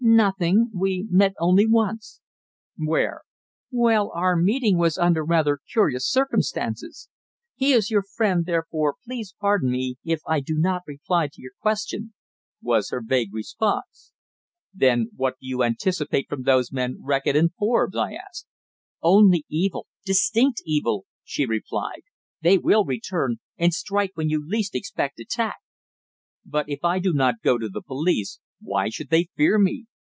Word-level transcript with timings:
"Nothing. 0.03 0.71
We 0.73 1.07
met 1.11 1.35
only 1.39 1.67
once." 1.67 2.21
"Where?" 2.75 3.21
"Well 3.69 4.11
our 4.15 4.35
meeting 4.35 4.77
was 4.79 4.97
under 4.97 5.23
rather 5.23 5.59
curious 5.71 6.09
circumstances. 6.09 7.07
He 7.55 7.71
is 7.71 7.91
your 7.91 8.01
friend, 8.03 8.45
therefore 8.45 8.95
please 9.05 9.33
pardon 9.39 9.69
me 9.71 9.95
if 10.03 10.19
I 10.27 10.39
do 10.41 10.55
not 10.57 10.81
reply 10.87 11.27
to 11.31 11.41
your 11.41 11.51
question," 11.61 12.13
was 12.63 12.89
her 12.89 13.01
vague 13.05 13.31
response. 13.33 14.11
"Then 14.73 15.11
what 15.15 15.33
do 15.39 15.47
you 15.47 15.61
anticipate 15.63 16.27
from 16.27 16.43
those 16.43 16.71
men, 16.73 16.97
Reckitt 17.01 17.35
and 17.37 17.53
Forbes?" 17.53 17.95
I 17.95 18.13
asked. 18.13 18.47
"Only 19.03 19.45
evil 19.49 19.87
distinct 20.03 20.63
evil," 20.65 21.05
she 21.23 21.45
replied. 21.45 22.01
"They 22.41 22.57
will 22.57 22.83
return, 22.85 23.37
and 23.55 23.71
strike 23.71 24.11
when 24.15 24.29
you 24.29 24.45
least 24.45 24.73
expect 24.75 25.19
attack." 25.19 25.59
"But 26.43 26.67
if 26.67 26.83
I 26.83 26.97
do 26.99 27.13
not 27.13 27.35
go 27.43 27.57
to 27.59 27.69
the 27.69 27.83
police, 27.83 28.39
why 28.59 28.89
should 28.89 29.09
they 29.09 29.29
fear 29.37 29.57
me? 29.57 29.85